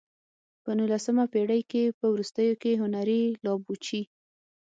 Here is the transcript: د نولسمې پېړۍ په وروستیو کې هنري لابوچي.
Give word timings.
د 0.63 0.65
نولسمې 0.79 1.25
پېړۍ 1.33 1.61
په 1.99 2.05
وروستیو 2.13 2.59
کې 2.61 2.79
هنري 2.81 3.21
لابوچي. 3.43 4.01